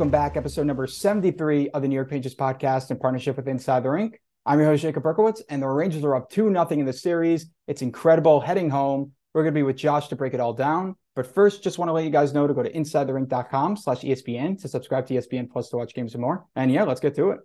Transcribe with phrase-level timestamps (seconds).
[0.00, 0.34] welcome back.
[0.34, 4.18] Episode number 73 of the New York Pages podcast in partnership with Inside the Rink.
[4.46, 7.50] I'm your host, Jacob Berkowitz, and the Rangers are up 2 nothing in the series.
[7.66, 8.40] It's incredible.
[8.40, 10.96] Heading home, we're going to be with Josh to break it all down.
[11.14, 14.58] But first, just want to let you guys know to go to insidetherink.com slash ESPN
[14.62, 16.46] to subscribe to ESPN Plus to watch games and more.
[16.56, 17.40] And yeah, let's get to it.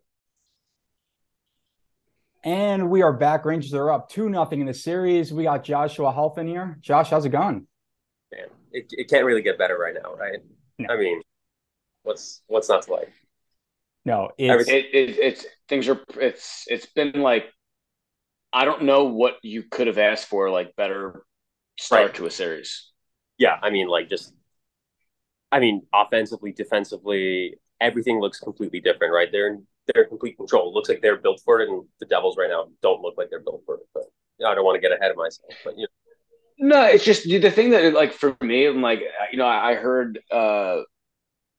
[2.42, 3.44] And we are back.
[3.44, 5.34] Rangers are up 2 nothing in the series.
[5.34, 6.78] We got Joshua Khalfin here.
[6.80, 7.68] Josh, how's it going?
[8.32, 10.40] Man, it, it can't really get better right now, right?
[10.80, 10.94] No.
[10.94, 11.22] I mean,
[12.06, 13.14] what's what's not to like?
[14.06, 17.46] No, it's it, it, it's things are it's it's been like
[18.54, 21.26] I don't know what you could have asked for like better
[21.80, 22.16] start right.
[22.16, 22.92] to a series.
[23.38, 24.34] Yeah, I mean like just
[25.52, 29.30] I mean offensively, defensively, everything looks completely different, right?
[29.32, 30.70] They're in they're in complete control.
[30.70, 33.30] It looks like they're built for it, and the Devils right now don't look like
[33.30, 33.88] they're built for it.
[33.94, 34.04] But
[34.40, 35.88] you know, I don't want to get ahead of myself, but you know.
[36.58, 40.20] No, it's just the thing that, like, for me, I'm like, you know, I heard
[40.32, 40.84] uh,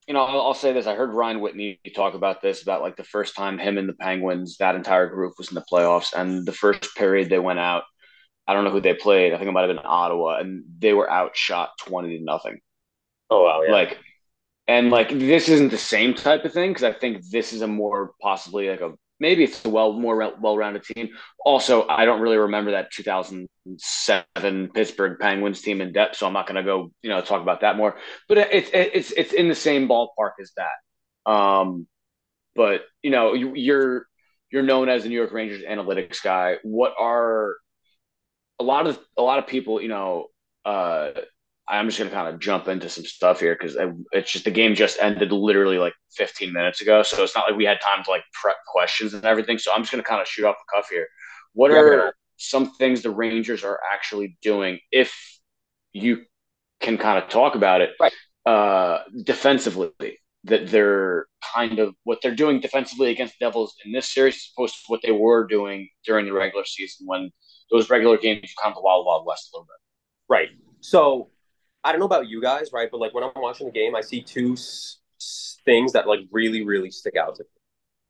[0.07, 0.87] you know, I'll, I'll, say this.
[0.87, 3.95] I heard Ryan Whitney talk about this about like the first time him and the
[3.95, 7.85] Penguins, that entire group was in the playoffs, and the first period they went out.
[8.47, 9.33] I don't know who they played.
[9.33, 12.61] I think it might have been Ottawa, and they were outshot twenty to nothing.
[13.31, 13.63] Oh wow!
[13.63, 13.73] Yeah.
[13.73, 13.99] Like,
[14.69, 17.67] and like this isn't the same type of thing because I think this is a
[17.67, 21.09] more possibly like a maybe it's a well more well-rounded team.
[21.45, 26.47] Also, I don't really remember that 2007 Pittsburgh Penguins team in depth, so I'm not
[26.47, 27.97] going to go you know talk about that more.
[28.29, 31.31] But it's it's it's in the same ballpark as that.
[31.31, 31.87] Um,
[32.55, 34.07] but you know you're
[34.51, 36.57] you're known as the New York Rangers analytics guy.
[36.63, 37.55] What are
[38.59, 40.29] a lot of a lot of people you know
[40.65, 41.11] uh,
[41.69, 43.77] I'm just going to kind of jump into some stuff here because
[44.13, 47.03] it's just the game just ended literally like 15 minutes ago.
[47.03, 49.59] So it's not like we had time to like prep questions and everything.
[49.59, 51.09] So I'm just going to kind of shoot off the cuff here.
[51.55, 55.13] What yeah, are some things the Rangers are actually doing if
[55.93, 56.25] you
[56.81, 58.13] can kind of talk about it right.
[58.45, 59.91] uh, defensively?
[60.45, 64.75] That they're kind of what they're doing defensively against Devils in this series, as opposed
[64.75, 67.33] to what they were doing during the regular season when
[67.73, 69.81] those regular games kind of the wild, wild west a little bit.
[70.29, 70.49] Right.
[70.81, 71.31] So
[71.87, 72.89] I don't know about you guys, right?
[72.91, 74.99] But like when I'm watching the game, I see two s-
[75.65, 77.49] things that like really, really stick out to me.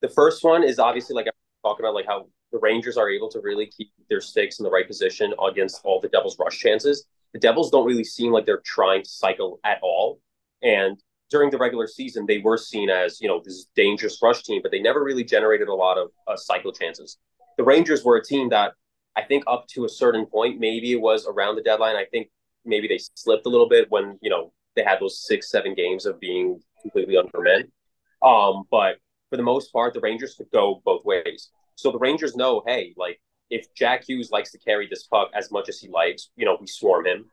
[0.00, 1.32] The first one is obviously like I'm
[1.62, 4.70] talking about like how the Rangers are able to really keep their stakes in the
[4.70, 7.04] right position against all the Devils' rush chances.
[7.34, 10.20] The Devils don't really seem like they're trying to cycle at all.
[10.62, 10.98] And
[11.28, 14.70] during the regular season, they were seen as you know this dangerous rush team, but
[14.70, 17.18] they never really generated a lot of uh, cycle chances.
[17.58, 18.72] The Rangers were a team that
[19.16, 21.96] I think up to a certain point, maybe it was around the deadline.
[21.96, 22.30] I think
[22.66, 26.06] maybe they slipped a little bit when you know they had those six seven games
[26.06, 27.70] of being completely unfermented.
[28.22, 28.96] Um, but
[29.30, 31.50] for the most part, the Rangers could go both ways.
[31.74, 35.50] So the Rangers know, hey, like if Jack Hughes likes to carry this puck as
[35.50, 37.26] much as he likes, you know, we swarm him,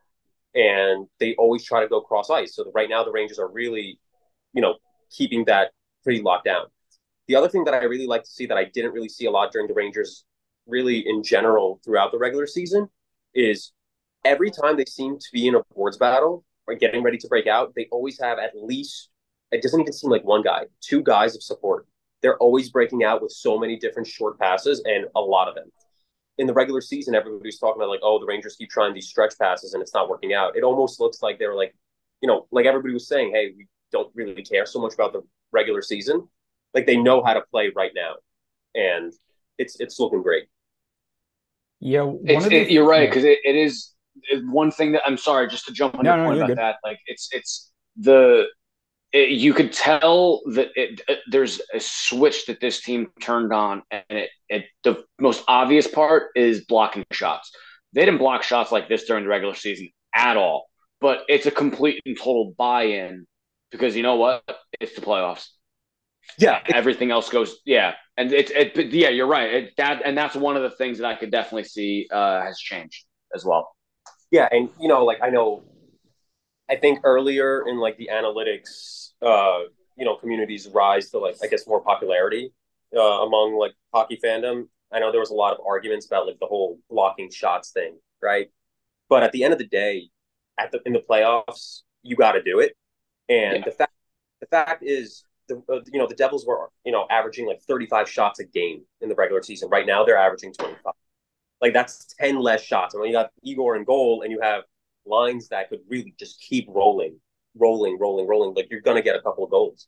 [0.55, 2.55] and they always try to go cross ice.
[2.55, 3.99] So the, right now, the Rangers are really,
[4.53, 4.75] you know,
[5.11, 5.71] keeping that
[6.03, 6.65] pretty locked down.
[7.27, 9.31] The other thing that I really like to see that I didn't really see a
[9.31, 10.25] lot during the Rangers,
[10.67, 12.89] really in general throughout the regular season,
[13.33, 13.71] is
[14.25, 17.47] every time they seem to be in a boards battle or getting ready to break
[17.47, 19.09] out, they always have at least
[19.51, 21.85] it doesn't even seem like one guy, two guys of support.
[22.21, 25.69] They're always breaking out with so many different short passes and a lot of them.
[26.39, 29.37] In the regular season, everybody's talking about like, oh, the Rangers keep trying these stretch
[29.39, 30.55] passes and it's not working out.
[30.55, 31.75] It almost looks like they were like,
[32.21, 35.21] you know, like everybody was saying, hey, we don't really care so much about the
[35.51, 36.27] regular season.
[36.73, 38.15] Like they know how to play right now,
[38.73, 39.13] and
[39.59, 40.45] it's it's looking great.
[41.79, 43.92] Yeah, it, you're right because it, it is
[44.45, 46.57] one thing that I'm sorry, just to jump on no, your no, point about good.
[46.57, 48.47] that, like it's it's the
[49.13, 53.83] it, you could tell that it, it, there's a switch that this team turned on,
[53.91, 57.51] and it, it the most obvious part is blocking shots.
[57.93, 60.65] They didn't block shots like this during the regular season at all,
[60.99, 63.27] but it's a complete and total buy-in
[63.71, 64.43] because you know what?
[64.79, 65.47] It's the playoffs.
[66.39, 67.57] Yeah, everything else goes.
[67.65, 69.53] Yeah, and it's it, yeah, you're right.
[69.53, 72.57] It, that and that's one of the things that I could definitely see uh, has
[72.57, 73.05] changed
[73.35, 73.75] as well.
[74.33, 75.61] Yeah, and you know, like I know,
[76.67, 79.59] I think earlier in like the analytics, uh,
[79.95, 82.51] you know, communities rise to like I guess more popularity
[82.97, 84.69] uh, among like hockey fandom.
[84.91, 87.99] I know there was a lot of arguments about like the whole blocking shots thing,
[88.23, 88.47] right?
[89.07, 90.09] But at the end of the day,
[90.59, 92.75] at the in the playoffs, you got to do it.
[93.29, 93.65] And yeah.
[93.65, 93.93] the fact
[94.41, 98.09] the fact is, the uh, you know the Devils were you know averaging like 35
[98.09, 99.69] shots a game in the regular season.
[99.69, 100.93] Right now, they're averaging 25
[101.63, 102.93] like that's 10 less shots.
[102.93, 104.63] And when you got Igor in goal and you have
[105.05, 107.17] lines that could really just keep rolling,
[107.57, 109.87] rolling, rolling, rolling, like you're going to get a couple of goals.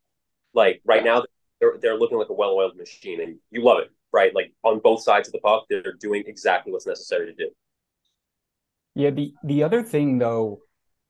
[0.53, 1.25] Like right now,
[1.59, 4.33] they're, they're looking like a well oiled machine and you love it, right?
[4.33, 7.49] Like on both sides of the puck, they're doing exactly what's necessary to do.
[8.95, 9.09] Yeah.
[9.09, 10.61] The, the other thing, though,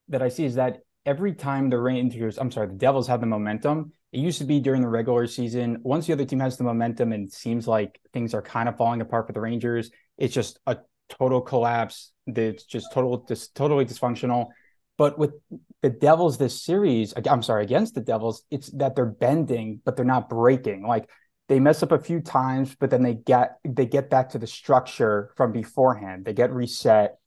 [0.07, 3.27] that I see is that every time the Rangers, I'm sorry, the Devils have the
[3.27, 5.79] momentum, It used to be during the regular season.
[5.83, 9.01] Once the other team has the momentum and seems like things are kind of falling
[9.01, 10.77] apart for the Rangers, it's just a
[11.09, 12.13] total collapse.
[12.25, 14.51] It's just total, just totally dysfunctional.
[14.97, 15.33] But with
[15.81, 20.05] the Devils this series, I'm sorry, against the Devils, it's that they're bending, but they're
[20.05, 20.87] not breaking.
[20.87, 21.09] Like
[21.49, 24.47] they mess up a few times, but then they get they get back to the
[24.47, 26.23] structure from beforehand.
[26.23, 27.17] They get reset.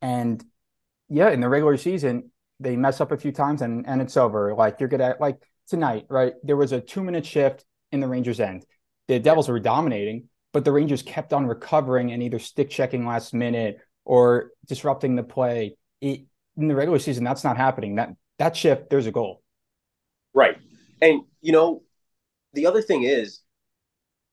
[0.00, 0.42] And
[1.10, 4.54] yeah, in the regular season, they mess up a few times and and it's over.
[4.54, 6.34] Like you're gonna like tonight, right?
[6.42, 8.64] There was a two minute shift in the Rangers end.
[9.06, 13.32] The Devils were dominating, but the Rangers kept on recovering and either stick checking last
[13.32, 15.76] minute or disrupting the play.
[16.00, 16.22] It,
[16.56, 17.96] in the regular season, that's not happening.
[17.96, 19.42] That that shift, there's a goal.
[20.34, 20.56] Right.
[21.00, 21.82] And you know,
[22.52, 23.40] the other thing is,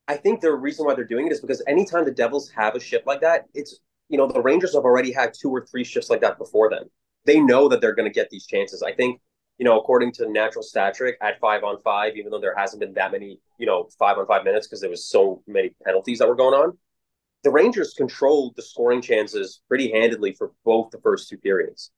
[0.08, 2.80] I think the reason why they're doing it is because anytime the Devils have a
[2.80, 6.10] shift like that, it's you know, the Rangers have already had two or three shifts
[6.10, 6.84] like that before them.
[7.24, 8.82] They know that they're going to get these chances.
[8.82, 9.20] I think,
[9.58, 12.80] you know, according to natural stat trick at five on five, even though there hasn't
[12.80, 16.18] been that many, you know, five on five minutes because there was so many penalties
[16.18, 16.76] that were going on,
[17.42, 21.90] the Rangers controlled the scoring chances pretty handedly for both the first two periods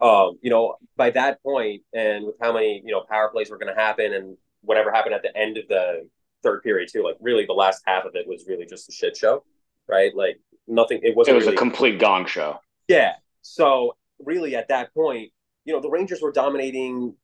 [0.00, 3.58] um, you know, by that point, and with how many you know power plays were
[3.58, 6.08] going to happen, and whatever happened at the end of the
[6.42, 9.16] third period too, like really the last half of it was really just a shit
[9.16, 9.42] show,
[9.88, 10.14] right?
[10.14, 11.00] Like nothing.
[11.02, 11.34] It wasn't.
[11.34, 12.58] It was really, a complete gong show.
[12.88, 13.14] Yeah.
[13.40, 15.32] So really, at that point,
[15.66, 17.14] you know, the Rangers were dominating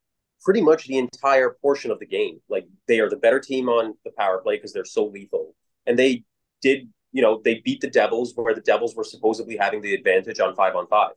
[0.45, 2.41] pretty much the entire portion of the game.
[2.49, 5.55] Like they are the better team on the power play because they're so lethal,
[5.87, 6.25] and they
[6.61, 6.89] did.
[7.15, 10.55] You know, they beat the Devils where the Devils were supposedly having the advantage on
[10.55, 11.13] five on five.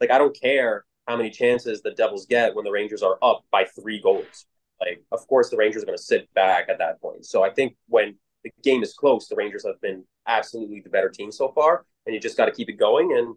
[0.00, 3.44] Like I don't care how many chances the Devils get when the Rangers are up
[3.50, 4.46] by three goals.
[4.80, 7.26] Like, of course, the Rangers are going to sit back at that point.
[7.26, 11.10] So I think when the game is close, the Rangers have been absolutely the better
[11.10, 13.12] team so far, and you just got to keep it going.
[13.12, 13.34] And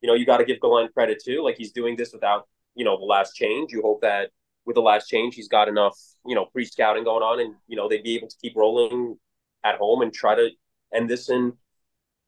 [0.00, 1.42] you know, you got to give Gallant credit too.
[1.42, 3.72] Like he's doing this without you know the last change.
[3.72, 4.30] You hope that
[4.64, 7.76] with the last change, he's got enough you know pre scouting going on, and you
[7.76, 9.16] know they'd be able to keep rolling
[9.64, 10.50] at home and try to
[10.94, 11.52] end this in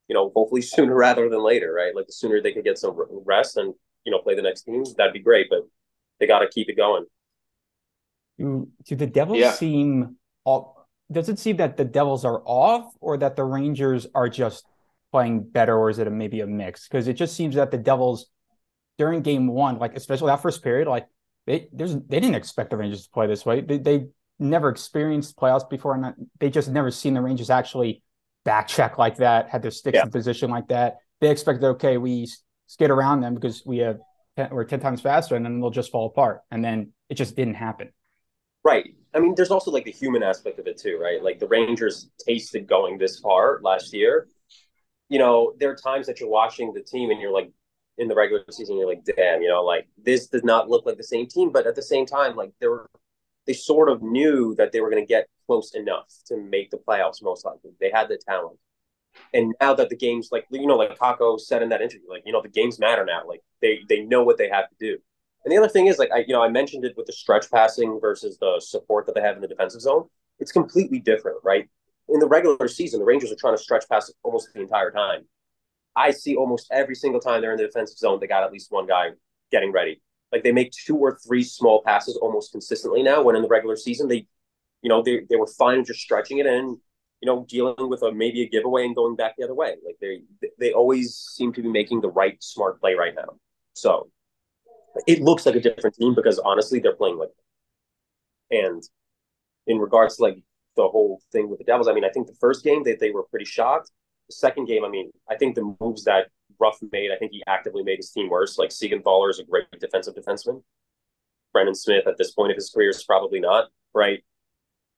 [0.07, 1.95] you know hopefully sooner rather than later, right?
[1.95, 3.73] Like the sooner they can get some rest and
[4.03, 5.47] you know play the next team, that'd be great.
[5.49, 5.61] But
[6.19, 7.05] they got to keep it going.
[8.37, 9.51] Do, do the Devils yeah.
[9.51, 10.75] seem off?
[11.11, 14.65] Does it seem that the Devils are off, or that the Rangers are just
[15.11, 16.87] playing better, or is it a, maybe a mix?
[16.87, 18.27] Because it just seems that the Devils
[18.99, 21.07] during Game One, like especially that first period, like
[21.47, 23.61] they there's they didn't expect the Rangers to play this way.
[23.61, 24.07] They they
[24.37, 28.03] never experienced playoffs before, and they just never seen the Rangers actually
[28.45, 30.03] backcheck like that, had their sticks yeah.
[30.03, 30.97] in position like that.
[31.21, 32.27] They expected, okay, we
[32.67, 33.99] skid around them because we have
[34.51, 37.55] we're 10 times faster and then they'll just fall apart and then it just didn't
[37.55, 37.89] happen
[38.63, 41.47] right i mean there's also like the human aspect of it too right like the
[41.47, 44.29] rangers tasted going this far last year
[45.09, 47.51] you know there are times that you're watching the team and you're like
[47.99, 50.97] in the regular season you're like damn you know like this does not look like
[50.97, 52.89] the same team but at the same time like they were
[53.45, 56.77] they sort of knew that they were going to get close enough to make the
[56.77, 58.57] playoffs most likely they had the talent
[59.33, 62.23] and now that the games, like you know, like Kakko said in that interview, like
[62.25, 63.21] you know, the games matter now.
[63.27, 64.97] Like they they know what they have to do.
[65.45, 67.49] And the other thing is, like I you know, I mentioned it with the stretch
[67.51, 70.05] passing versus the support that they have in the defensive zone.
[70.39, 71.67] It's completely different, right?
[72.07, 75.25] In the regular season, the Rangers are trying to stretch pass almost the entire time.
[75.95, 78.71] I see almost every single time they're in the defensive zone, they got at least
[78.71, 79.09] one guy
[79.51, 80.01] getting ready.
[80.31, 83.21] Like they make two or three small passes almost consistently now.
[83.23, 84.27] When in the regular season, they,
[84.81, 86.77] you know, they they were fine just stretching it in,
[87.21, 89.75] you know, dealing with a maybe a giveaway and going back the other way.
[89.85, 90.21] Like they
[90.59, 93.37] they always seem to be making the right smart play right now.
[93.73, 94.11] So
[95.07, 97.29] it looks like a different team because honestly, they're playing like.
[98.51, 98.81] And
[99.67, 100.37] in regards to like
[100.75, 103.11] the whole thing with the Devils, I mean, I think the first game they they
[103.11, 103.91] were pretty shocked.
[104.29, 106.27] The second game, I mean, I think the moves that
[106.59, 108.57] Ruff made, I think he actively made his team worse.
[108.57, 110.63] Like Siegenthaler is a great defensive defenseman.
[111.51, 114.23] Brendan Smith at this point of his career is probably not right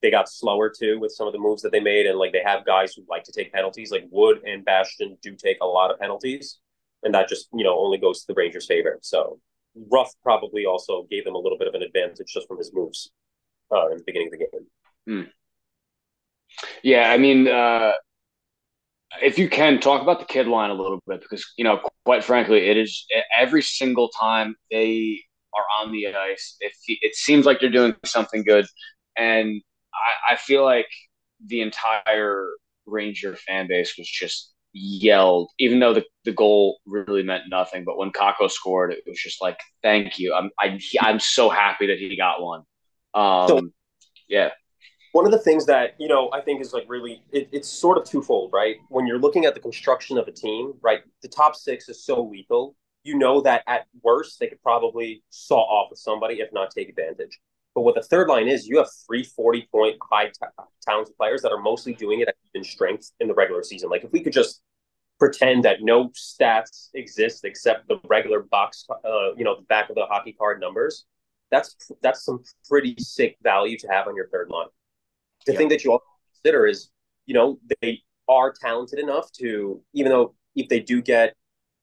[0.02, 2.42] they got slower too with some of the moves that they made, and like they
[2.44, 3.90] have guys who like to take penalties.
[3.90, 6.58] Like Wood and Bastian do take a lot of penalties,
[7.04, 8.98] and that just you know only goes to the Rangers' favor.
[9.00, 9.38] So
[9.90, 13.10] Ruff probably also gave them a little bit of an advantage just from his moves
[13.72, 14.66] uh, in the beginning of the game.
[15.06, 15.30] Hmm.
[16.82, 17.92] Yeah, I mean, uh,
[19.20, 22.24] if you can talk about the kid line a little bit, because you know, quite
[22.24, 25.20] frankly, it is every single time they
[25.54, 28.66] are on the ice, it it seems like they're doing something good,
[29.16, 29.60] and
[29.92, 30.88] I, I feel like
[31.44, 32.48] the entire
[32.86, 37.84] Ranger fan base was just yelled, even though the, the goal really meant nothing.
[37.84, 40.34] But when Kakko scored, it was just like, thank you.
[40.34, 42.62] I'm I, I'm so happy that he got one.
[43.14, 43.60] Um, so,
[44.28, 44.50] yeah.
[45.12, 47.98] One of the things that you know I think is like really it, it's sort
[47.98, 48.76] of twofold, right?
[48.88, 51.00] When you're looking at the construction of a team, right?
[51.20, 52.74] The top six is so lethal.
[53.04, 56.88] You know that at worst they could probably saw off with somebody, if not take
[56.88, 57.38] advantage.
[57.74, 61.42] But what the third line is, you have three 40 point high t- talented players
[61.42, 63.90] that are mostly doing it at even strength in the regular season.
[63.90, 64.62] Like if we could just
[65.18, 69.94] pretend that no stats exist except the regular box, uh, you know, the back of
[69.94, 71.04] the hockey card numbers,
[71.50, 74.68] that's that's some pretty sick value to have on your third line.
[75.46, 75.58] The yeah.
[75.58, 76.90] thing that you also consider is,
[77.26, 81.34] you know, they are talented enough to, even though if they do get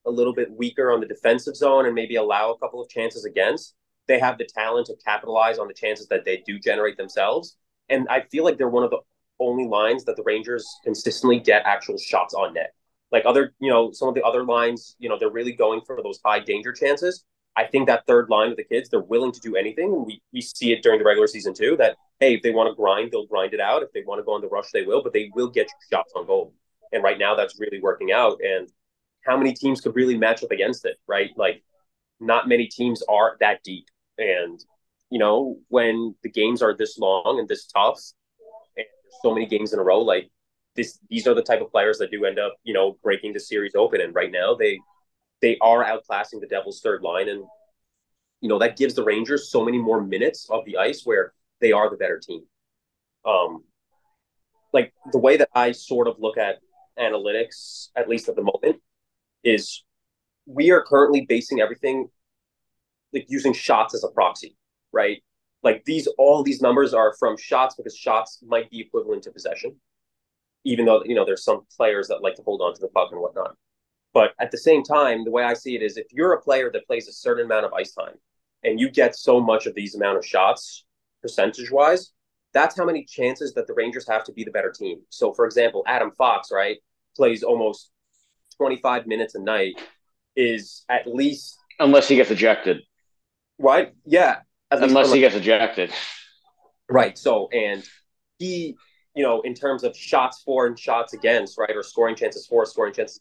[0.06, 3.24] a little bit weaker on the defensive zone and maybe allow a couple of chances
[3.24, 3.74] against,
[4.08, 7.56] they have the talent to capitalize on the chances that they do generate themselves.
[7.88, 9.00] And I feel like they're one of the
[9.38, 12.74] only lines that the Rangers consistently get actual shots on net.
[13.12, 15.98] Like other, you know, some of the other lines, you know, they're really going for
[16.02, 17.24] those high danger chances.
[17.56, 19.92] I think that third line of the kids, they're willing to do anything.
[19.92, 22.70] And we, we see it during the regular season too, that, hey, if they want
[22.70, 23.82] to grind, they'll grind it out.
[23.82, 26.12] If they want to go on the rush, they will, but they will get shots
[26.14, 26.54] on goal.
[26.92, 28.38] And right now that's really working out.
[28.42, 28.68] And
[29.26, 31.30] how many teams could really match up against it, right?
[31.36, 31.62] Like
[32.20, 33.86] not many teams are that deep.
[34.16, 34.62] And,
[35.10, 38.00] you know, when the games are this long and this tough,
[38.76, 38.86] and
[39.22, 40.30] so many games in a row, like
[40.76, 43.40] this, these are the type of players that do end up, you know, breaking the
[43.40, 44.00] series open.
[44.00, 44.78] And right now they,
[45.42, 47.28] they are outclassing the Devils' third line.
[47.28, 47.44] And,
[48.40, 51.72] you know, that gives the Rangers so many more minutes of the ice where they
[51.72, 52.42] are the better team.
[53.24, 53.64] Um,
[54.72, 56.58] like the way that I sort of look at
[56.98, 58.80] analytics, at least at the moment,
[59.42, 59.84] is
[60.46, 62.08] we are currently basing everything
[63.12, 64.56] like using shots as a proxy,
[64.92, 65.22] right?
[65.62, 69.76] Like these, all these numbers are from shots because shots might be equivalent to possession,
[70.64, 73.08] even though you know there's some players that like to hold on to the puck
[73.12, 73.56] and whatnot.
[74.12, 76.70] But at the same time, the way I see it is, if you're a player
[76.72, 78.14] that plays a certain amount of ice time,
[78.64, 80.84] and you get so much of these amount of shots,
[81.22, 82.12] percentage wise,
[82.52, 85.00] that's how many chances that the Rangers have to be the better team.
[85.10, 86.78] So, for example, Adam Fox, right,
[87.16, 87.90] plays almost
[88.56, 89.80] 25 minutes a night,
[90.36, 92.78] is at least unless he gets ejected.
[93.58, 93.94] Right?
[94.04, 94.38] Yeah.
[94.70, 95.92] Unless he gets ejected.
[96.88, 97.16] Right.
[97.16, 97.84] So, and
[98.38, 98.76] he,
[99.14, 102.64] you know, in terms of shots for and shots against, right, or scoring chances for,
[102.66, 103.20] scoring chances,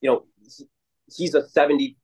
[0.00, 0.24] you know,
[1.14, 1.94] he's a 75%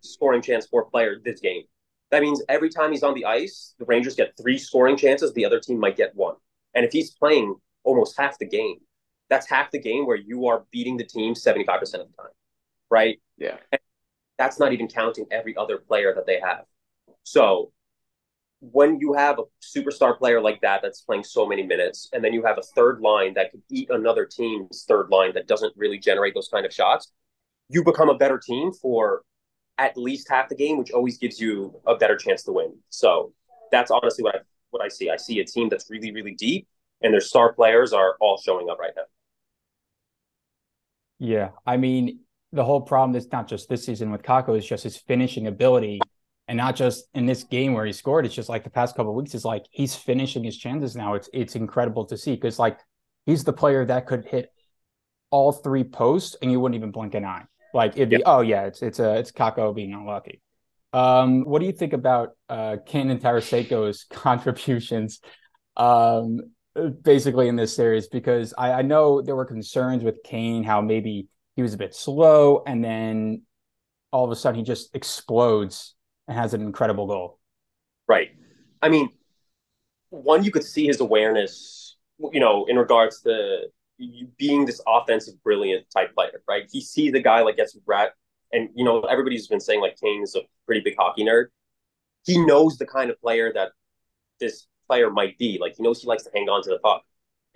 [0.00, 1.62] scoring chance for player this game.
[2.10, 5.44] That means every time he's on the ice, the Rangers get three scoring chances, the
[5.44, 6.34] other team might get one.
[6.74, 7.54] And if he's playing
[7.84, 8.78] almost half the game,
[9.28, 12.32] that's half the game where you are beating the team 75% of the time.
[12.90, 13.20] Right?
[13.38, 13.56] Yeah.
[13.70, 13.80] And
[14.38, 16.64] that's not even counting every other player that they have.
[17.22, 17.72] So
[18.60, 22.32] when you have a superstar player like that that's playing so many minutes, and then
[22.32, 25.98] you have a third line that could eat another team's third line that doesn't really
[25.98, 27.10] generate those kind of shots,
[27.68, 29.22] you become a better team for
[29.78, 32.76] at least half the game, which always gives you a better chance to win.
[32.90, 33.32] So
[33.72, 34.38] that's honestly what I
[34.70, 35.10] what I see.
[35.10, 36.68] I see a team that's really, really deep
[37.02, 39.02] and their star players are all showing up right now.
[41.18, 41.50] Yeah.
[41.66, 42.20] I mean,
[42.52, 46.00] the whole problem is not just this season with Kakko, is just his finishing ability
[46.50, 48.26] and not just in this game where he scored.
[48.26, 51.14] It's just like the past couple weeks is like he's finishing his chances now.
[51.14, 52.76] It's it's incredible to see because like
[53.24, 54.52] he's the player that could hit
[55.30, 57.44] all three posts and you wouldn't even blink an eye.
[57.72, 60.42] Like it'd be oh yeah, it's it's a it's Kakko being unlucky.
[60.92, 65.20] Um, what do you think about uh, Kane and Tarasenko's contributions,
[65.76, 66.40] um,
[67.00, 68.08] basically in this series?
[68.08, 71.94] Because I, I know there were concerns with Kane how maybe he was a bit
[71.94, 73.42] slow, and then
[74.10, 75.94] all of a sudden he just explodes
[76.30, 77.38] and has an incredible goal.
[78.08, 78.30] Right.
[78.80, 79.10] I mean,
[80.10, 81.96] one, you could see his awareness,
[82.32, 83.64] you know, in regards to
[84.38, 86.68] being this offensive, brilliant type player, right?
[86.70, 88.12] He sees the guy like gets rat,
[88.52, 91.46] and you know, everybody's been saying like Kane is a pretty big hockey nerd.
[92.24, 93.72] He knows the kind of player that
[94.38, 95.58] this player might be.
[95.60, 97.02] Like he knows he likes to hang on to the puck.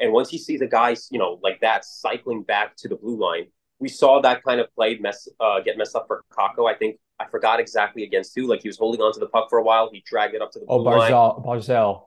[0.00, 3.16] And once he sees a guy, you know, like that cycling back to the blue
[3.16, 3.46] line,
[3.78, 6.68] we saw that kind of play mess uh, get messed up for Kakko.
[6.68, 8.46] I think I forgot exactly against who.
[8.46, 9.90] Like he was holding on to the puck for a while.
[9.92, 12.06] He dragged it up to the oh Barzal Barzal.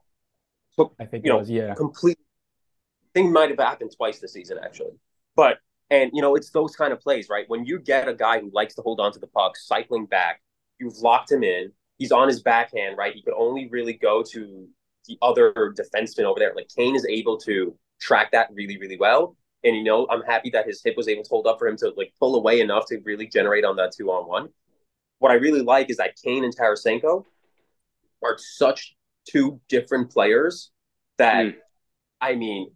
[0.70, 1.74] So, I think you know, was, yeah.
[1.74, 2.18] Complete
[3.14, 4.92] thing might have happened twice this season actually,
[5.34, 5.58] but
[5.90, 7.44] and you know it's those kind of plays, right?
[7.48, 10.42] When you get a guy who likes to hold on to the puck, cycling back,
[10.78, 11.72] you've locked him in.
[11.96, 13.12] He's on his backhand, right?
[13.12, 14.68] He could only really go to
[15.08, 16.52] the other defenseman over there.
[16.54, 19.34] Like Kane is able to track that really, really well.
[19.64, 21.76] And you know, I'm happy that his hip was able to hold up for him
[21.78, 24.50] to like pull away enough to really generate on that two on one
[25.18, 27.24] what I really like is that Kane and Tarasenko
[28.22, 28.94] are such
[29.28, 30.70] two different players
[31.18, 31.54] that mm.
[32.20, 32.70] I mean,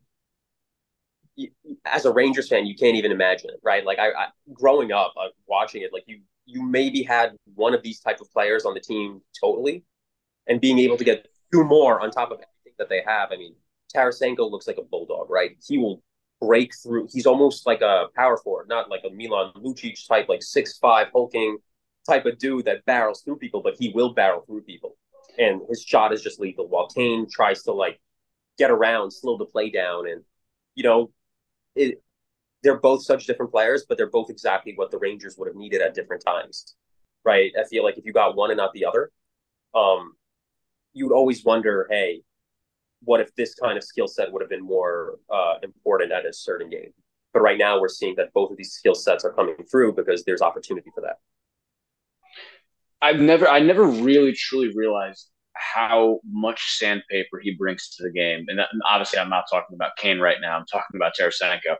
[1.85, 3.85] as a Rangers fan, you can't even imagine it, right?
[3.85, 7.83] Like I, I growing up, uh, watching it, like you, you maybe had one of
[7.83, 9.85] these type of players on the team totally,
[10.47, 13.31] and being able to get two more on top of everything that they have.
[13.33, 13.55] I mean,
[13.95, 15.57] Tarasenko looks like a bulldog, right?
[15.67, 16.03] He will
[16.41, 17.09] break through.
[17.13, 21.09] He's almost like a power forward, not like a Milan Lucic type, like six five
[21.13, 21.59] hulking
[22.09, 24.97] type of dude that barrels through people, but he will barrel through people.
[25.39, 26.69] and his shot is just lethal.
[26.69, 28.01] While Kane tries to like
[28.59, 30.23] get around, slow the play down, and
[30.75, 31.11] you know,
[31.75, 32.03] it.
[32.63, 35.81] They're both such different players, but they're both exactly what the Rangers would have needed
[35.83, 36.77] at different times,
[37.25, 37.51] right?
[37.59, 39.11] I feel like if you got one and not the other,
[39.75, 40.13] um,
[40.93, 42.23] you would always wonder, hey,
[43.03, 46.33] what if this kind of skill set would have been more uh, important at a
[46.33, 46.93] certain game?
[47.33, 50.23] But right now, we're seeing that both of these skill sets are coming through because
[50.25, 51.17] there's opportunity for that.
[53.03, 58.47] I've never, I never really truly realized how much sandpaper he brings to the game.
[58.49, 60.57] And, that, and obviously, I'm not talking about Kane right now.
[60.57, 61.77] I'm talking about Tarasenko.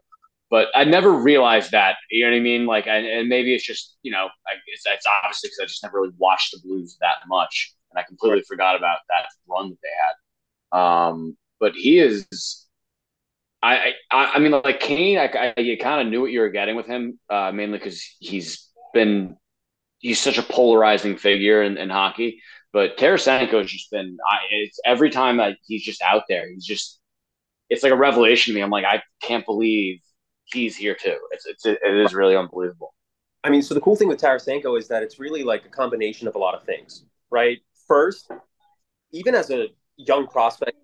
[0.51, 1.97] But I never realized that.
[2.11, 2.67] You know what I mean?
[2.67, 4.29] Like, and, and maybe it's just, you know,
[4.67, 8.03] it's, it's obviously because I just never really watched the Blues that much, and I
[8.03, 8.47] completely right.
[8.47, 10.79] forgot about that run that they had.
[10.79, 12.67] Um, but he is.
[13.63, 16.51] I, I, I mean, like Kane, I, I you kind of knew what you were
[16.51, 19.37] getting with him, uh, mainly because he's been
[20.03, 22.43] he's such a polarizing figure in, in hockey.
[22.73, 26.67] But Tarasenko has just been I, it's every time that he's just out there, he's
[26.67, 27.01] just
[27.71, 28.63] it's like a revelation to me.
[28.63, 30.01] I'm like, I can't believe
[30.45, 31.17] he's here too.
[31.31, 32.95] It's it's it is really unbelievable.
[33.45, 36.29] I mean, so the cool thing with Tarasenko is that it's really like a combination
[36.29, 37.59] of a lot of things, right?
[37.89, 38.31] First,
[39.13, 40.77] even as a young prospect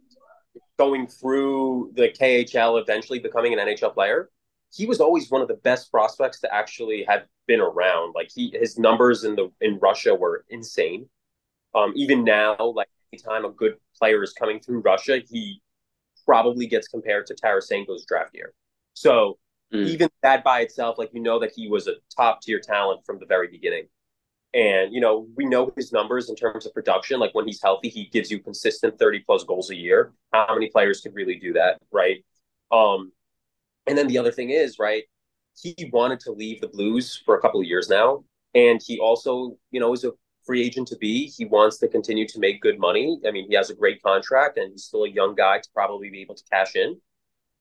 [0.79, 4.31] going through the KHL, eventually becoming an NHL player,
[4.73, 8.13] he was always one of the best prospects to actually have been around.
[8.15, 11.09] Like he, his numbers in the in Russia were insane.
[11.75, 15.63] Um, even now, like anytime a good player is coming through Russia, he
[16.25, 18.53] probably gets compared to Tarasenko's draft year.
[18.95, 19.39] So
[19.73, 19.87] mm.
[19.87, 23.19] even that by itself, like you know that he was a top tier talent from
[23.19, 23.87] the very beginning.
[24.55, 27.21] And you know, we know his numbers in terms of production.
[27.21, 30.13] Like when he's healthy, he gives you consistent 30 plus goals a year.
[30.33, 32.25] How many players could really do that, right?
[32.71, 33.13] Um,
[33.89, 35.05] and then the other thing is, right,
[35.61, 38.25] he wanted to leave the Blues for a couple of years now.
[38.55, 40.13] And he also, you know, is a
[40.47, 41.27] free agent to be.
[41.27, 43.21] He wants to continue to make good money.
[43.27, 46.11] I mean, he has a great contract and he's still a young guy to probably
[46.11, 46.99] be able to cash in.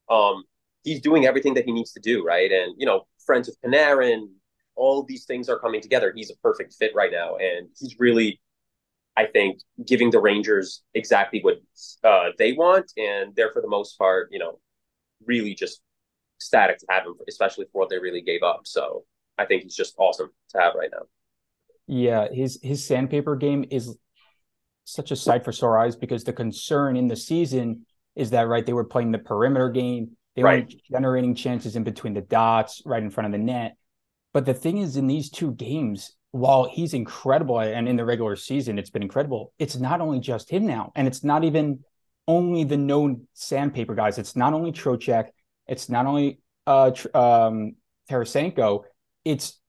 [0.09, 0.43] Um,
[0.83, 2.51] he's doing everything that he needs to do, right?
[2.51, 4.27] And, you know, friends with Panarin,
[4.75, 6.13] all these things are coming together.
[6.15, 7.35] He's a perfect fit right now.
[7.35, 8.39] And he's really,
[9.17, 11.57] I think, giving the Rangers exactly what
[12.03, 12.91] uh, they want.
[12.95, 14.59] And they're, for the most part, you know,
[15.25, 15.81] really just
[16.37, 18.61] ecstatic to have him, especially for what they really gave up.
[18.65, 19.03] So
[19.37, 21.05] I think he's just awesome to have right now.
[21.87, 23.97] Yeah, his his sandpaper game is
[24.83, 28.65] such a sight for sore eyes because the concern in the season is that right
[28.65, 30.65] they were playing the perimeter game, they right.
[30.65, 33.77] were generating chances in between the dots, right in front of the net.
[34.33, 38.35] But the thing is, in these two games, while he's incredible and in the regular
[38.35, 41.83] season it's been incredible, it's not only just him now, and it's not even
[42.27, 44.17] only the known sandpaper guys.
[44.17, 45.29] It's not only Trocheck,
[45.67, 47.75] it's not only uh, um,
[48.09, 48.83] Tarasenko,
[49.25, 49.59] it's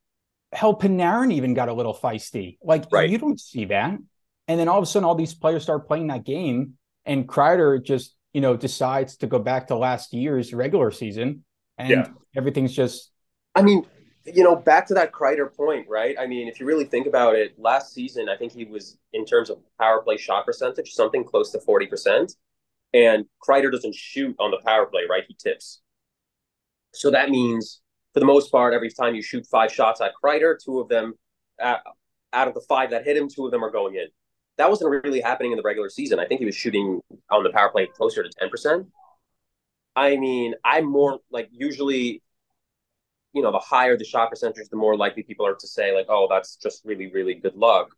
[0.53, 2.59] hell Panarin even got a little feisty.
[2.63, 3.09] Like right.
[3.09, 3.99] you don't see that.
[4.47, 7.83] And then all of a sudden, all these players start playing that game, and Kreider
[7.83, 11.45] just you know decides to go back to last year's regular season,
[11.77, 12.09] and yeah.
[12.35, 13.11] everything's just.
[13.55, 13.85] I mean,
[14.25, 16.17] you know, back to that Kreider point, right?
[16.19, 19.27] I mean, if you really think about it, last season I think he was in
[19.27, 22.35] terms of power play shot percentage something close to forty percent,
[22.95, 25.25] and Kreider doesn't shoot on the power play, right?
[25.29, 25.83] He tips.
[26.93, 27.81] So that means,
[28.15, 31.15] for the most part, every time you shoot five shots at Kreider, two of them,
[31.63, 31.77] uh,
[32.33, 34.07] out of the five that hit him, two of them are going in.
[34.57, 36.19] That wasn't really happening in the regular season.
[36.19, 38.87] I think he was shooting on the power play closer to 10%.
[39.95, 42.23] I mean, I'm more like usually,
[43.33, 46.07] you know, the higher the shot percentage, the more likely people are to say, like,
[46.09, 47.89] oh, that's just really, really good luck.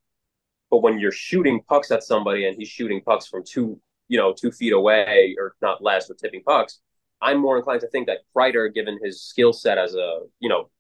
[0.71, 4.33] But when you're shooting pucks at somebody and he's shooting pucks from two, you know,
[4.33, 6.81] two feet away or not less or tipping pucks,
[7.23, 10.71] I'm more inclined to think that Kreider, given his skill set as a you know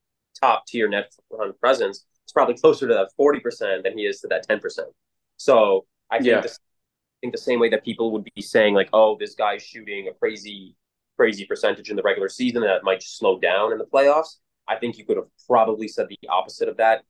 [0.40, 4.20] top tier net run presence, is probably closer to that forty percent than he is
[4.20, 4.88] to that ten percent.
[5.36, 6.40] So I think, yeah.
[6.40, 9.62] the, I think the same way that people would be saying like, oh, this guy's
[9.62, 10.76] shooting a crazy
[11.16, 14.36] crazy percentage in the regular season that might slow down in the playoffs.
[14.66, 17.02] I think you could have probably said the opposite of that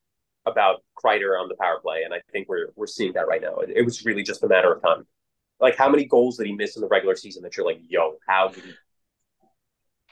[0.46, 3.58] about Kreider on the power play, and I think we're we're seeing that right now.
[3.58, 5.06] It, it was really just a matter of time.
[5.60, 8.16] Like, how many goals did he miss in the regular season that you're like, yo,
[8.26, 8.72] how did he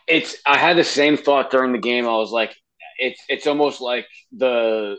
[0.08, 2.06] it's I had the same thought during the game.
[2.06, 2.54] I was like,
[2.98, 4.96] it's it's almost like the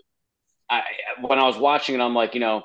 [0.69, 0.83] I
[1.21, 2.63] when I was watching it, I'm like, you know,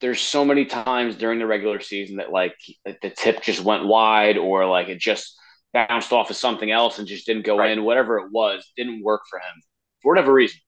[0.00, 4.36] there's so many times during the regular season that like the tip just went wide
[4.36, 5.34] or like it just
[5.72, 7.70] bounced off of something else and just didn't go right.
[7.70, 7.84] in.
[7.84, 9.62] Whatever it was, didn't work for him
[10.02, 10.60] for whatever reason.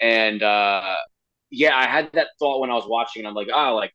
[0.00, 0.94] And uh,
[1.50, 3.20] yeah, I had that thought when I was watching.
[3.20, 3.92] And I'm like, oh, like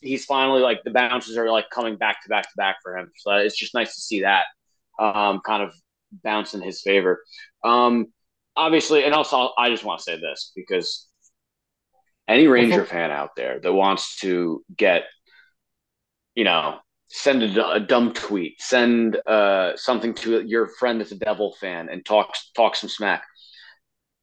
[0.00, 3.10] he's finally like the bounces are like coming back to back to back for him.
[3.16, 4.44] So it's just nice to see that
[4.98, 5.74] um, kind of
[6.24, 7.22] bounce in his favor.
[7.64, 8.06] Um,
[8.56, 11.06] obviously, and also I just want to say this because
[12.28, 15.04] Any Ranger fan out there that wants to get,
[16.34, 16.78] you know,
[17.08, 21.88] send a, a dumb tweet, send uh, something to your friend that's a Devil fan,
[21.88, 23.22] and talk talk some smack.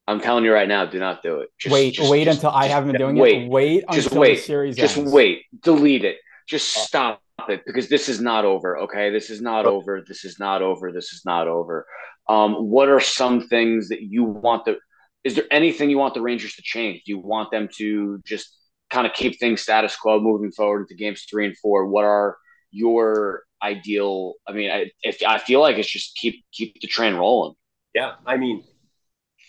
[0.05, 1.49] I'm telling you right now, do not do it.
[1.57, 3.49] Just, wait, just, wait just, until I haven't been doing wait, it.
[3.49, 5.13] Wait just until wait, the series Just ends.
[5.13, 5.43] wait.
[5.61, 6.17] Delete it.
[6.45, 8.77] Just stop it because this is not over.
[8.79, 10.03] Okay, this is not over.
[10.07, 10.91] This is not over.
[10.91, 11.85] This is not over.
[12.29, 14.77] Um, what are some things that you want the?
[15.23, 17.03] Is there anything you want the Rangers to change?
[17.05, 18.55] Do you want them to just
[18.89, 21.87] kind of keep things status quo moving forward into games three and four?
[21.87, 22.37] What are
[22.71, 24.33] your ideal?
[24.47, 27.55] I mean, I, if I feel like it's just keep keep the train rolling.
[27.93, 28.63] Yeah, I mean,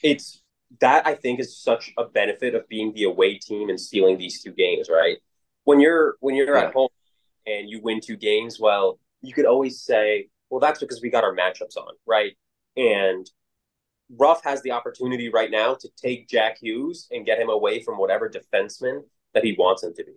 [0.03, 0.43] it's
[0.81, 4.43] that I think is such a benefit of being the away team and stealing these
[4.43, 5.19] two games, right?
[5.65, 6.65] When you're when you're yeah.
[6.65, 6.89] at home
[7.47, 11.25] and you win two games, well, you could always say, well, that's because we got
[11.25, 12.33] our matchups on, right?
[12.77, 13.29] And
[14.11, 17.99] Ruff has the opportunity right now to take Jack Hughes and get him away from
[17.99, 19.03] whatever defenseman
[19.33, 20.13] that he wants him to be.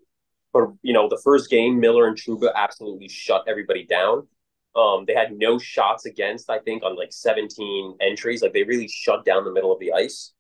[0.53, 4.27] But you know, the first game, Miller and Trouba absolutely shut everybody down.
[4.75, 8.41] Um, they had no shots against, I think, on like 17 entries.
[8.41, 10.33] Like they really shut down the middle of the ice.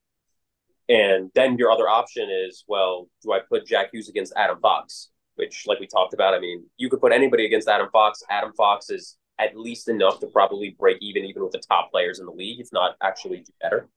[0.89, 5.09] And then your other option is, well, do I put Jack Hughes against Adam Fox?
[5.37, 8.23] Which, like we talked about, I mean, you could put anybody against Adam Fox.
[8.29, 12.19] Adam Fox is at least enough to probably break even, even with the top players
[12.19, 13.87] in the league, if not actually better.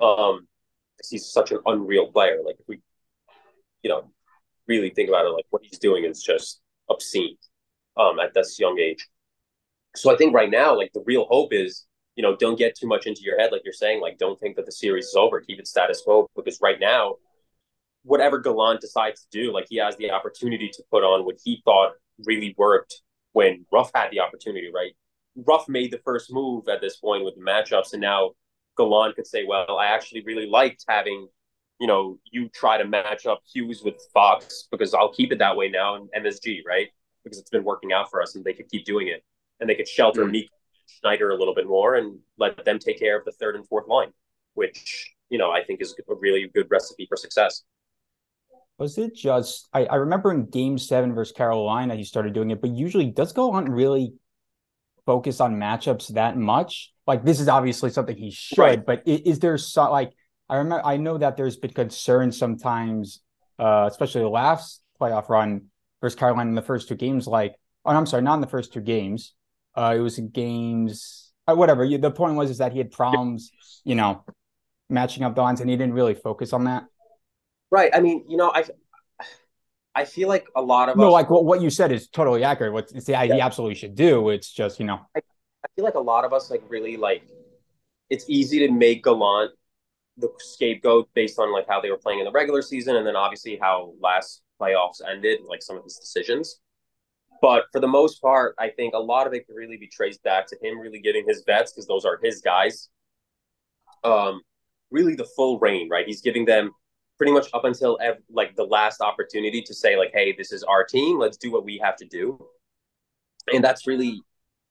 [0.00, 0.48] Um,
[1.08, 2.38] he's such an unreal player.
[2.44, 2.80] Like if we,
[3.82, 4.10] you know,
[4.66, 7.36] really think about it, like what he's doing is just obscene.
[7.94, 9.06] Um, at this young age.
[9.94, 11.84] So I think right now, like the real hope is
[12.16, 14.00] you know, don't get too much into your head, like you're saying.
[14.00, 15.40] Like, don't think that the series is over.
[15.40, 17.16] Keep it status quo because right now,
[18.04, 21.62] whatever Gallant decides to do, like he has the opportunity to put on what he
[21.64, 21.92] thought
[22.24, 24.70] really worked when Ruff had the opportunity.
[24.72, 24.92] Right,
[25.36, 28.32] Ruff made the first move at this point with the matchups, and now
[28.76, 31.28] Gallant could say, "Well, I actually really liked having."
[31.80, 35.56] You know, you try to match up Hughes with Fox because I'll keep it that
[35.56, 36.88] way now in MSG, right?
[37.24, 39.24] Because it's been working out for us, and they could keep doing it,
[39.58, 40.42] and they could shelter mm-hmm.
[41.00, 43.88] Schneider a little bit more and let them take care of the third and fourth
[43.88, 44.12] line,
[44.54, 47.62] which, you know, I think is a really good recipe for success.
[48.78, 52.60] Was it just I, I remember in game seven versus Carolina he started doing it,
[52.60, 54.14] but usually does go on really
[55.06, 56.92] focus on matchups that much?
[57.06, 58.84] Like this is obviously something he should, right.
[58.84, 60.12] but is, is there so like
[60.48, 63.20] I remember I know that there's been concern sometimes,
[63.58, 65.66] uh, especially the last playoff run
[66.00, 67.54] versus Carolina in the first two games, like
[67.84, 69.34] oh I'm sorry, not in the first two games,
[69.74, 71.86] uh, it was games, uh, whatever.
[71.86, 73.50] The point was is that he had problems,
[73.84, 74.24] you know,
[74.88, 76.84] matching up the lines, and he didn't really focus on that.
[77.72, 77.90] Right.
[77.94, 78.64] I mean, you know, I
[79.94, 82.44] I feel like a lot of no, us, like what, what you said is totally
[82.44, 82.74] accurate.
[82.74, 83.24] What it's yeah.
[83.24, 84.28] he absolutely should do.
[84.28, 87.22] It's just you know, I, I feel like a lot of us like really like
[88.10, 89.52] it's easy to make Gallant
[90.18, 93.16] the scapegoat based on like how they were playing in the regular season, and then
[93.16, 96.60] obviously how last playoffs ended, like some of his decisions.
[97.40, 100.22] But for the most part, I think a lot of it can really be traced
[100.22, 102.90] back to him really giving his vets because those are his guys.
[104.04, 104.42] Um,
[104.90, 106.06] really the full reign, right?
[106.06, 106.72] He's giving them
[107.18, 110.62] pretty much up until ev- like the last opportunity to say like, "Hey, this is
[110.62, 111.18] our team.
[111.18, 112.44] Let's do what we have to do."
[113.52, 114.22] And that's really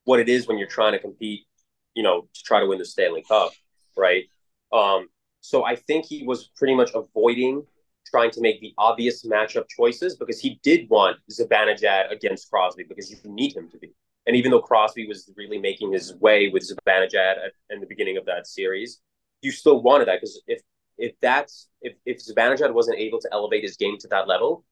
[0.06, 1.46] what it is when you're trying to compete,
[1.94, 3.52] you know, to try to win the Stanley Cup,
[3.98, 4.26] right?
[4.72, 5.08] Um,
[5.42, 7.66] so I think he was pretty much avoiding
[8.12, 13.10] trying to make the obvious matchup choices because he did want Zibanejad against Crosby because
[13.10, 13.94] you need him to be.
[14.28, 18.18] And even though Crosby was really making his way with Zibanejad at, in the beginning
[18.18, 19.00] of that series,
[19.42, 20.62] you still wanted that because if
[21.02, 24.64] if that's if if Zibanejad wasn't able to elevate his game to that level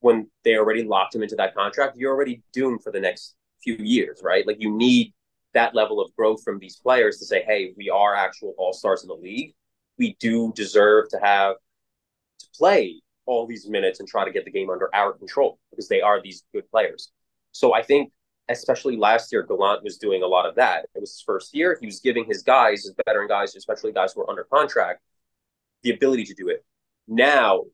[0.00, 3.76] when they already locked him into that contract, you're already doomed for the next few
[3.76, 4.46] years, right?
[4.46, 5.14] Like you need
[5.54, 9.02] that level of growth from these players to say, hey, we are actual all stars
[9.02, 9.54] in the league.
[9.98, 11.56] We do deserve to have
[12.40, 15.88] to play all these minutes and try to get the game under our control because
[15.88, 17.10] they are these good players.
[17.52, 18.12] So I think,
[18.50, 20.84] especially last year, Gallant was doing a lot of that.
[20.94, 21.78] It was his first year.
[21.80, 25.00] He was giving his guys, his veteran guys, especially guys who are under contract,
[25.84, 26.64] the ability to do it.
[27.06, 27.64] Now,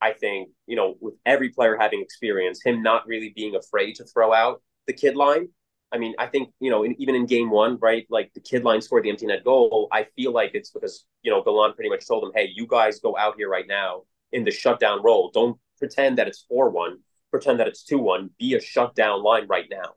[0.00, 4.04] I think, you know, with every player having experience, him not really being afraid to
[4.04, 5.48] throw out the kid line.
[5.92, 8.64] I mean, I think, you know, in, even in game one, right, like the kid
[8.64, 9.88] line scored the empty net goal.
[9.92, 12.98] I feel like it's because, you know, Gallant pretty much told them, hey, you guys
[12.98, 15.30] go out here right now in the shutdown role.
[15.32, 16.98] Don't pretend that it's 4 1,
[17.30, 18.30] pretend that it's 2 1.
[18.38, 19.94] Be a shutdown line right now.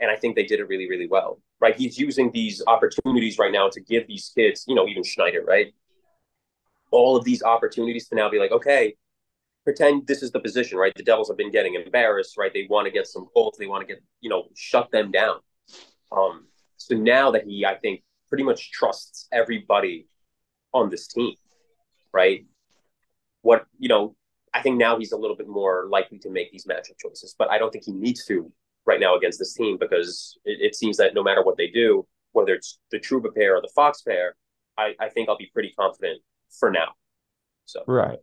[0.00, 1.76] And I think they did it really, really well, right?
[1.76, 5.72] He's using these opportunities right now to give these kids, you know, even Schneider, right?
[6.90, 8.94] All of these opportunities to now be like, okay,
[9.64, 10.92] pretend this is the position, right?
[10.96, 12.52] The Devils have been getting embarrassed, right?
[12.52, 13.56] They want to get some goals.
[13.58, 15.40] They want to get, you know, shut them down.
[16.10, 16.46] Um,
[16.76, 20.06] so now that he, I think, pretty much trusts everybody
[20.72, 21.34] on this team,
[22.12, 22.46] right?
[23.42, 24.16] What, you know,
[24.54, 27.50] I think now he's a little bit more likely to make these matchup choices, but
[27.50, 28.50] I don't think he needs to
[28.86, 32.06] right now against this team because it, it seems that no matter what they do,
[32.32, 34.34] whether it's the Trouba pair or the Fox pair,
[34.76, 36.88] I, I think I'll be pretty confident for now.
[37.64, 38.18] So right,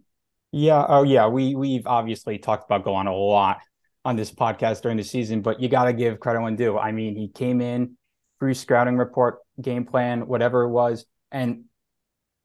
[0.52, 3.60] yeah, oh yeah, we we've obviously talked about Gallant a lot
[4.04, 6.78] on this podcast during the season, but you got to give credit when due.
[6.78, 7.98] I mean, he came in,
[8.40, 11.66] free scouting report, game plan, whatever it was, and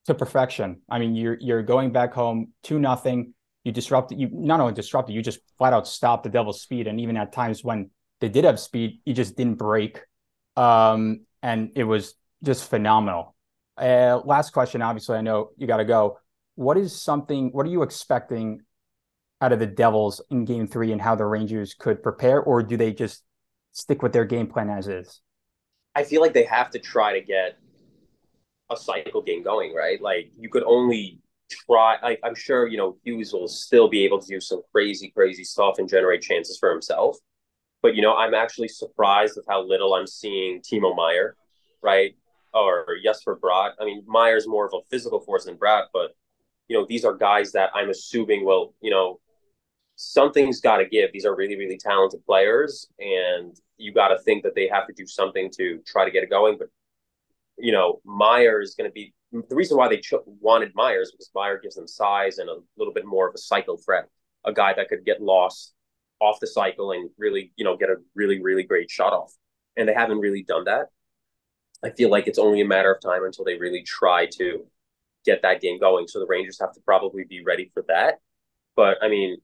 [0.07, 0.81] to perfection.
[0.89, 3.35] I mean, you're you're going back home to nothing.
[3.65, 4.19] You disrupted.
[4.19, 7.33] You not only disrupted, you just flat out stopped the Devils' speed, and even at
[7.33, 7.91] times when
[8.21, 10.01] they did have speed, you just didn't break.
[10.57, 13.35] Um, and it was just phenomenal.
[13.81, 14.83] Uh, last question.
[14.83, 16.19] Obviously, I know you got to go.
[16.55, 17.51] What is something?
[17.53, 18.61] What are you expecting
[19.41, 22.77] out of the Devils in Game Three, and how the Rangers could prepare, or do
[22.77, 23.25] they just
[23.73, 25.21] stick with their game plan as is?
[25.95, 27.59] I feel like they have to try to get
[28.71, 30.01] a cycle game going, right?
[30.01, 31.97] Like you could only try.
[32.03, 35.45] I, I'm sure you know Hughes will still be able to do some crazy, crazy
[35.45, 37.17] stuff and generate chances for himself.
[37.83, 41.35] But you know, I'm actually surprised with how little I'm seeing Timo Meier,
[41.83, 42.15] right?
[42.53, 43.73] Or Jesper Bratt.
[43.81, 46.17] I mean, Meier's more of a physical force than Bratt, but
[46.69, 49.21] you know, these are guys that I'm assuming will, you know,
[49.97, 51.13] something's got to give.
[51.13, 54.93] These are really, really talented players, and you got to think that they have to
[54.93, 56.59] do something to try to get it going.
[56.59, 56.69] But
[57.59, 61.31] you know, Meier is going to be the reason why they ch- wanted Myers because
[61.35, 64.09] Meier gives them size and a little bit more of a cycle threat,
[64.45, 65.75] a guy that could get lost
[66.21, 69.33] off the cycle and really, you know, get a really, really great shot off.
[69.77, 70.87] And they haven't really done that.
[71.83, 74.67] I feel like it's only a matter of time until they really try to
[75.25, 76.07] get that game going.
[76.07, 78.19] So the Rangers have to probably be ready for that.
[78.77, 79.39] But I mean,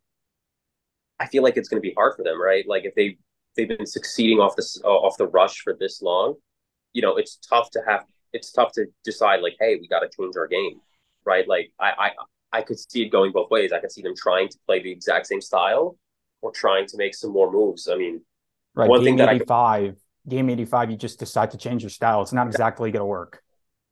[1.18, 2.64] I feel like it's going to be hard for them, right?
[2.66, 3.18] Like if they
[3.56, 6.34] they've been succeeding off this uh, off the rush for this long,
[6.92, 10.08] you know, it's tough to have it's tough to decide like, hey, we got to
[10.08, 10.80] change our game,
[11.24, 11.48] right?
[11.48, 13.72] Like I I I could see it going both ways.
[13.72, 15.96] I could see them trying to play the exact same style
[16.42, 17.88] or trying to make some more moves.
[17.88, 18.20] I mean,
[18.74, 19.94] right, one thing 85, I,
[20.28, 22.22] game 85, you just decide to change your style.
[22.22, 23.42] It's not exactly going to work.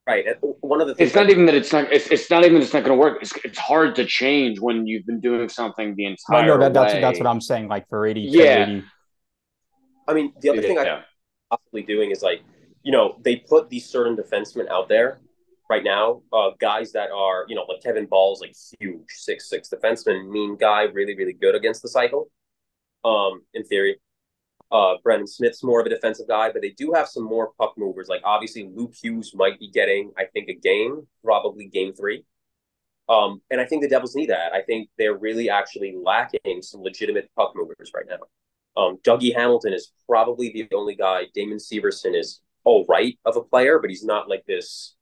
[0.07, 0.27] Right.
[0.61, 1.91] One of the things it's not even that it's not.
[1.91, 3.23] It's, it's not even it's not going to work.
[3.23, 6.47] It's, it's hard to change when you've been doing something the entire.
[6.47, 7.69] No, no, that, that's that's what I'm saying.
[7.69, 8.67] Like for 80, yeah.
[8.67, 8.85] 80.
[10.07, 11.03] I mean, the other yeah, thing I'm
[11.51, 12.43] possibly doing is like
[12.85, 15.19] you know, they put these certain defensemen out there
[15.71, 19.71] right now, uh, guys that are, you know, like Kevin Bahl's like huge six six
[19.71, 22.31] defenseman, mean guy, really really good against the cycle.
[23.05, 23.99] Um, in theory,
[24.75, 27.75] uh, Brendan Smith's more of a defensive guy, but they do have some more puck
[27.79, 28.09] movers.
[28.09, 32.25] Like obviously, Luke Hughes might be getting, I think, a game, probably game three.
[33.09, 34.53] Um, and I think the Devils need that.
[34.53, 38.83] I think they're really actually lacking some legitimate puck movers right now.
[38.83, 41.27] Um, Dougie Hamilton is probably the only guy.
[41.33, 44.97] Damon Severson is all right of a player, but he's not like this,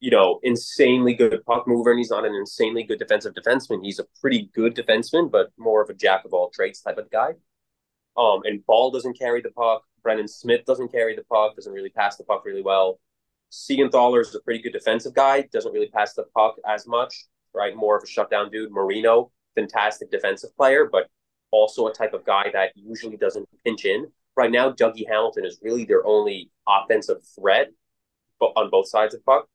[0.00, 3.84] you know, insanely good puck mover, and he's not an insanely good defensive defenseman.
[3.84, 7.10] He's a pretty good defenseman, but more of a jack of all trades type of
[7.10, 7.32] guy.
[8.16, 9.84] Um, and Bahl doesn't carry the puck.
[10.02, 11.56] Brendan Smith doesn't carry the puck.
[11.56, 13.00] Doesn't really pass the puck really well.
[13.50, 15.42] Siegenthaler is a pretty good defensive guy.
[15.52, 17.24] Doesn't really pass the puck as much.
[17.54, 18.72] Right, more of a shutdown dude.
[18.72, 21.08] Marino, fantastic defensive player, but
[21.50, 25.58] also a type of guy that usually doesn't pinch in right now, Dougie Hamilton is
[25.62, 27.70] really their only offensive threat
[28.40, 29.46] on both sides of the puck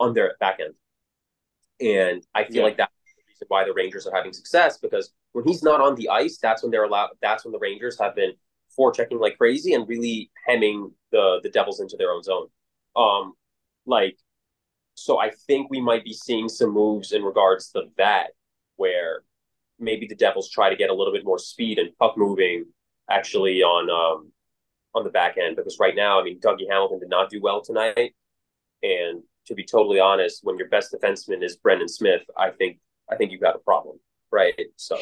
[0.00, 0.74] on their back end.
[1.80, 2.62] And I feel yeah.
[2.62, 2.90] like reason
[3.48, 6.70] why the Rangers are having success because when he's not on the ice, that's when
[6.70, 8.32] they're allowed that's when the Rangers have been
[8.78, 12.48] forechecking like crazy and really hemming the the Devils into their own zone.
[12.96, 13.34] Um
[13.86, 14.18] like
[14.94, 18.30] so I think we might be seeing some moves in regards to that
[18.76, 19.22] where
[19.78, 22.66] maybe the Devils try to get a little bit more speed and puck moving
[23.08, 24.32] actually on um,
[24.94, 27.62] on the back end because right now, I mean, Dougie Hamilton did not do well
[27.62, 28.14] tonight,
[28.82, 32.78] and to be totally honest, when your best defenseman is Brendan Smith, I think
[33.10, 33.98] I think you've got a problem,
[34.30, 34.54] right?
[34.76, 34.98] So,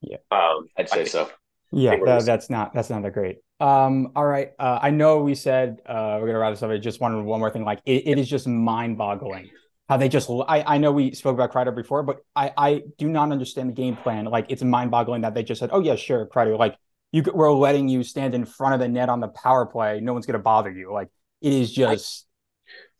[0.00, 1.30] yeah, um, I'd say so.
[1.70, 3.38] Yeah, that, that's not that's not that great.
[3.60, 4.52] Um, all right.
[4.58, 6.70] Uh, I know we said uh, we're gonna wrap this up.
[6.70, 7.64] I just wanted one more thing.
[7.64, 9.50] Like it, it is just mind-boggling
[9.88, 13.08] how they just I, I know we spoke about Kreider before, but I, I do
[13.08, 14.26] not understand the game plan.
[14.26, 16.76] Like it's mind boggling that they just said, Oh yeah, sure, Kreider, like
[17.10, 20.00] you we're letting you stand in front of the net on the power play.
[20.00, 20.92] No one's gonna bother you.
[20.92, 21.08] Like
[21.40, 22.26] it is just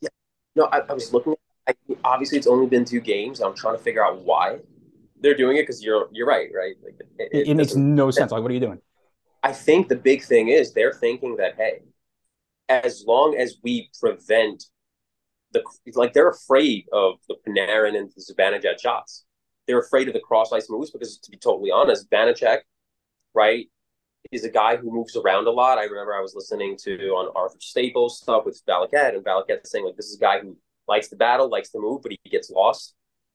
[0.03, 0.09] I, yeah.
[0.57, 1.37] No, I, I was looking I,
[2.09, 3.41] obviously it's only been two games.
[3.41, 4.59] I'm trying to figure out why
[5.21, 6.75] they're doing it because you're you're right, right?
[6.83, 8.33] Like it, it, it makes no sense.
[8.33, 8.81] Like what are you doing?
[9.43, 11.81] I think the big thing is they're thinking that hey,
[12.69, 14.65] as long as we prevent
[15.53, 15.63] the
[15.95, 19.25] like they're afraid of the Panarin and the Zibanejad shots.
[19.67, 22.61] They're afraid of the cross ice moves because, to be totally honest, Vanecek,
[23.35, 23.67] right,
[24.33, 25.77] is a guy who moves around a lot.
[25.77, 29.85] I remember I was listening to on Arthur Staple's stuff with Valiquette, and Valiquette saying
[29.85, 30.57] like this is a guy who
[30.89, 32.95] likes to battle, likes to move, but he gets lost.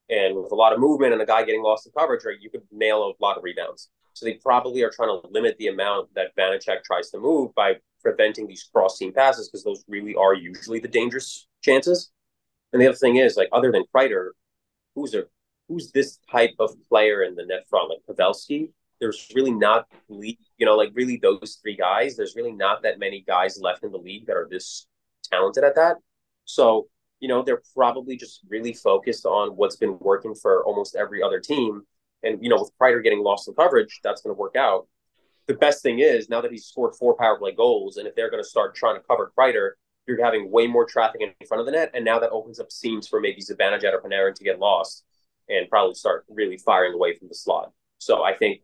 [0.09, 2.49] And with a lot of movement and a guy getting lost in coverage, right, you
[2.49, 3.89] could nail a lot of rebounds.
[4.13, 7.77] So they probably are trying to limit the amount that Vanecek tries to move by
[8.01, 12.11] preventing these cross team passes because those really are usually the dangerous chances.
[12.71, 14.31] And the other thing is, like, other than Kreider,
[14.95, 15.23] who's a
[15.67, 18.69] who's this type of player in the net front, like Pavelski?
[18.99, 22.15] There's really not, you know, like really those three guys.
[22.15, 24.87] There's really not that many guys left in the league that are this
[25.29, 25.97] talented at that.
[26.45, 26.87] So,
[27.23, 31.39] you know, they're probably just really focused on what's been working for almost every other
[31.39, 31.83] team.
[32.21, 34.87] And, you know, with Kreider getting lost in coverage, that's going to work out.
[35.47, 38.29] The best thing is now that he's scored four power play goals, and if they're
[38.29, 39.71] going to start trying to cover Kreider,
[40.05, 41.91] you're having way more traffic in front of the net.
[41.93, 45.05] And now that opens up seams for maybe Zibanejad or Panarin to get lost
[45.47, 47.71] and probably start really firing away from the slot.
[47.99, 48.63] So I think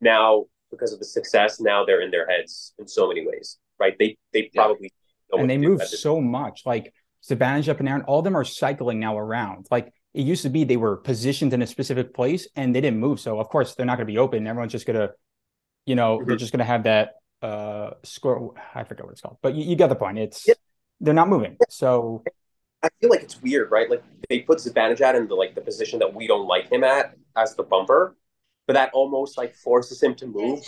[0.00, 3.94] now, because of the success, now they're in their heads in so many ways, right?
[3.98, 4.94] They they probably
[5.30, 5.40] yeah.
[5.40, 6.62] and they move so much.
[6.64, 6.94] Like
[7.26, 9.66] Zibanejad and Aaron, all of them are cycling now around.
[9.70, 13.00] Like it used to be, they were positioned in a specific place and they didn't
[13.00, 13.20] move.
[13.20, 14.46] So of course they're not going to be open.
[14.46, 15.12] Everyone's just going to,
[15.86, 16.28] you know, mm-hmm.
[16.28, 18.54] they're just going to have that uh score.
[18.74, 20.18] I forget what it's called, but you, you get the point.
[20.18, 20.54] It's yeah.
[21.00, 21.56] they're not moving.
[21.68, 22.24] So
[22.82, 23.88] I feel like it's weird, right?
[23.90, 27.14] Like they put Zibanejad in the like the position that we don't like him at
[27.36, 28.16] as the bumper,
[28.66, 30.64] but that almost like forces him to move.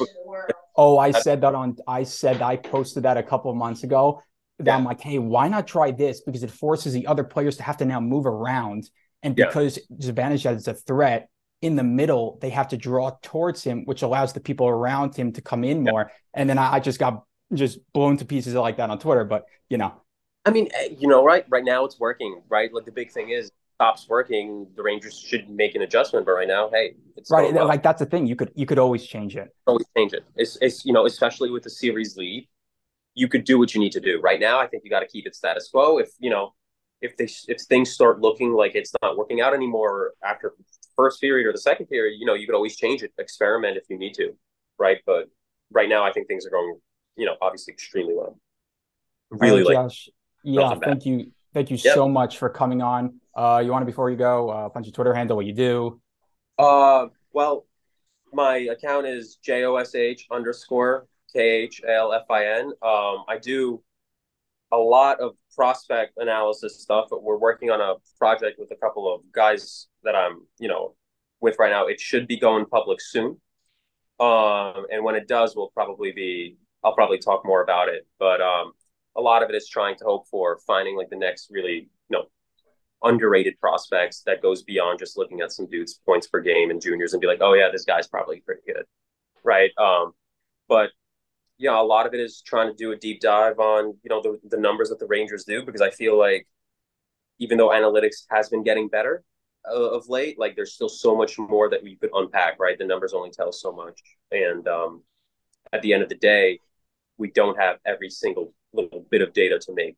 [0.76, 1.76] Oh, I said that on.
[1.86, 4.22] I said I posted that a couple of months ago.
[4.60, 4.76] That yeah.
[4.76, 6.20] I'm like, hey, why not try this?
[6.20, 8.88] Because it forces the other players to have to now move around,
[9.22, 10.12] and because yeah.
[10.12, 11.28] Zibanejad is a threat
[11.62, 15.32] in the middle, they have to draw towards him, which allows the people around him
[15.32, 16.10] to come in more.
[16.32, 19.24] And then I, I just got just blown to pieces like that on Twitter.
[19.24, 19.92] But you know,
[20.44, 21.44] I mean, eh, you know, right?
[21.48, 22.72] Right now it's working, right?
[22.72, 26.26] Like the big thing is stops working, the Rangers should make an adjustment.
[26.26, 27.52] But right now, hey, it's right.
[27.52, 28.26] Like that's the thing.
[28.26, 29.54] You could you could always change it.
[29.66, 30.24] Always change it.
[30.36, 32.48] It's it's you know, especially with the series lead,
[33.14, 34.20] you could do what you need to do.
[34.20, 35.98] Right now, I think you got to keep it status quo.
[35.98, 36.54] If you know,
[37.00, 40.54] if they if things start looking like it's not working out anymore after
[40.96, 43.84] first period or the second period, you know, you could always change it, experiment if
[43.88, 44.32] you need to,
[44.78, 44.98] right?
[45.06, 45.28] But
[45.70, 46.78] right now, I think things are going,
[47.16, 48.38] you know, obviously extremely well.
[49.30, 50.08] Really, like Josh,
[50.44, 51.32] yeah, thank you.
[51.52, 51.94] Thank you yep.
[51.94, 53.20] so much for coming on.
[53.34, 56.00] Uh, you want to, before you go, uh, punch your Twitter handle, what you do?
[56.58, 57.66] Uh, well,
[58.32, 62.66] my account is J-O-S-H underscore K-H-A-L-F-I-N.
[62.82, 63.82] Um, I do
[64.72, 69.12] a lot of prospect analysis stuff, but we're working on a project with a couple
[69.12, 70.94] of guys that I'm, you know,
[71.40, 71.86] with right now.
[71.86, 73.40] It should be going public soon.
[74.20, 78.06] Um, and when it does, we'll probably be, I'll probably talk more about it.
[78.18, 78.72] But um,
[79.16, 82.16] a lot of it is trying to hope for finding like the next really you
[82.16, 82.24] know
[83.02, 87.12] underrated prospects that goes beyond just looking at some dudes points per game and juniors
[87.12, 88.84] and be like oh yeah this guy's probably pretty good
[89.42, 90.12] right um
[90.68, 90.90] but
[91.60, 94.20] yeah a lot of it is trying to do a deep dive on you know
[94.22, 96.46] the, the numbers that the rangers do because i feel like
[97.38, 99.22] even though analytics has been getting better
[99.70, 102.84] uh, of late like there's still so much more that we could unpack right the
[102.84, 104.00] numbers only tell so much
[104.32, 105.02] and um
[105.72, 106.58] at the end of the day
[107.18, 109.96] we don't have every single little bit of data to make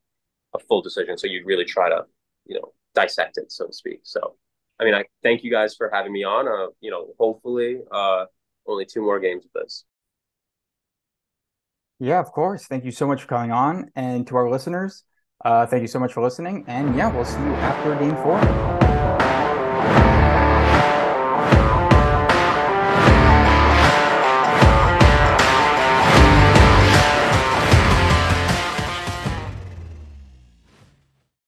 [0.53, 1.17] a full decision.
[1.17, 2.05] So you'd really try to,
[2.45, 4.01] you know, dissect it, so to speak.
[4.03, 4.35] So,
[4.79, 6.47] I mean, I thank you guys for having me on.
[6.47, 8.25] Uh, you know, hopefully, uh,
[8.67, 9.85] only two more games of this.
[11.99, 12.65] Yeah, of course.
[12.65, 15.03] Thank you so much for coming on, and to our listeners,
[15.45, 16.65] uh, thank you so much for listening.
[16.67, 18.72] And yeah, we'll see you after game four.